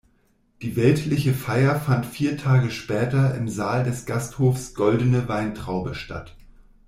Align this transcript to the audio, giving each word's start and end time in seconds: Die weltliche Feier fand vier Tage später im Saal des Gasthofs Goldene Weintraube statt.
Die 0.63 0.77
weltliche 0.77 1.31
Feier 1.35 1.79
fand 1.79 2.07
vier 2.07 2.35
Tage 2.35 2.71
später 2.71 3.35
im 3.35 3.47
Saal 3.47 3.83
des 3.83 4.07
Gasthofs 4.07 4.73
Goldene 4.73 5.27
Weintraube 5.29 5.93
statt. 5.93 6.35